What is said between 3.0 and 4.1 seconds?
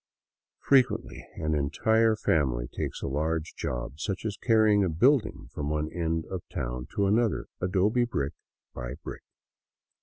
a large job,